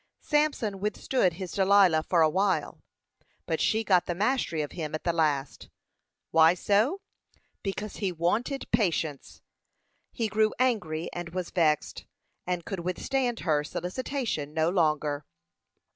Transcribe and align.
Samson 0.23 0.79
withstood 0.79 1.33
his 1.33 1.51
Delilah 1.51 2.01
for 2.01 2.23
a 2.23 2.27
while, 2.29 2.81
but 3.45 3.61
she 3.61 3.83
got 3.83 4.07
the 4.07 4.15
mastery 4.15 4.63
of 4.63 4.71
him 4.71 4.95
at 4.95 5.03
the 5.03 5.13
last; 5.13 5.69
why 6.31 6.55
so? 6.55 7.01
Because 7.61 7.97
he 7.97 8.11
wanted 8.11 8.65
patience, 8.71 9.43
he 10.11 10.27
grew 10.27 10.55
angry 10.57 11.07
and 11.13 11.29
was 11.35 11.51
vexed, 11.51 12.07
and 12.47 12.65
could 12.65 12.79
withstand 12.79 13.41
her 13.41 13.63
solicitation 13.63 14.55
no 14.55 14.69
longer. 14.69 15.23